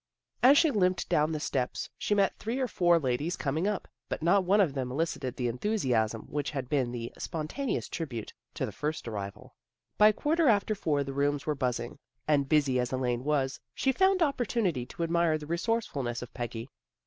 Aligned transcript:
As 0.41 0.57
she 0.57 0.71
limped 0.71 1.07
down 1.09 1.31
the 1.31 1.39
steps 1.39 1.87
she 1.95 2.15
met 2.15 2.35
three 2.39 2.57
or 2.57 2.67
four 2.67 2.97
ladies 2.97 3.37
coming 3.37 3.67
up, 3.67 3.87
but 4.09 4.23
not 4.23 4.45
one 4.45 4.59
of 4.59 4.73
them 4.73 4.91
elicited 4.91 5.35
the 5.35 5.47
enthusiasm 5.47 6.23
which 6.23 6.49
had 6.49 6.67
been 6.69 6.91
the 6.91 7.13
spontaneous 7.19 7.87
tribute 7.87 8.33
to 8.55 8.65
the 8.65 8.71
first 8.71 9.07
arrival. 9.07 9.53
By 9.99 10.11
quarter 10.11 10.47
after 10.47 10.73
four 10.73 11.03
the 11.03 11.13
rooms 11.13 11.45
were 11.45 11.53
buzzing, 11.53 11.99
and 12.27 12.49
busy 12.49 12.79
as 12.79 12.91
Elaine 12.91 13.23
was, 13.23 13.59
she 13.75 13.91
found 13.91 14.23
opportunity 14.23 14.87
to 14.87 15.03
admire 15.03 15.37
the 15.37 15.45
resourcefulness 15.45 16.23
of 16.23 16.33
Peggy. 16.33 16.67